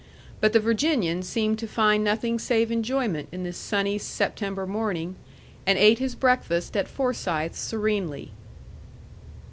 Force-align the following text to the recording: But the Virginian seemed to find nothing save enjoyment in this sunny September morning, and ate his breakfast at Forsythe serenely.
But 0.39 0.53
the 0.53 0.59
Virginian 0.59 1.21
seemed 1.21 1.59
to 1.59 1.67
find 1.67 2.03
nothing 2.03 2.39
save 2.39 2.71
enjoyment 2.71 3.29
in 3.31 3.43
this 3.43 3.55
sunny 3.57 3.99
September 3.99 4.65
morning, 4.65 5.15
and 5.63 5.77
ate 5.77 5.99
his 5.99 6.15
breakfast 6.15 6.75
at 6.75 6.87
Forsythe 6.87 7.53
serenely. 7.53 8.31